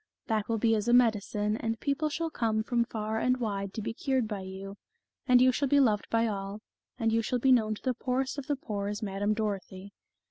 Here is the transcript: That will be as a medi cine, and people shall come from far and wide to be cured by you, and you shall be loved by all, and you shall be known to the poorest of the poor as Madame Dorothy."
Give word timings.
That 0.25 0.49
will 0.49 0.57
be 0.57 0.73
as 0.73 0.87
a 0.87 0.93
medi 0.95 1.19
cine, 1.19 1.57
and 1.59 1.79
people 1.79 2.09
shall 2.09 2.31
come 2.31 2.63
from 2.63 2.85
far 2.85 3.19
and 3.19 3.37
wide 3.37 3.71
to 3.75 3.83
be 3.83 3.93
cured 3.93 4.27
by 4.27 4.39
you, 4.41 4.77
and 5.27 5.39
you 5.39 5.51
shall 5.51 5.67
be 5.67 5.79
loved 5.79 6.09
by 6.09 6.25
all, 6.25 6.59
and 6.97 7.11
you 7.13 7.21
shall 7.21 7.37
be 7.37 7.51
known 7.51 7.75
to 7.75 7.83
the 7.83 7.93
poorest 7.93 8.39
of 8.39 8.47
the 8.47 8.55
poor 8.55 8.87
as 8.87 9.03
Madame 9.03 9.35
Dorothy." 9.35 9.93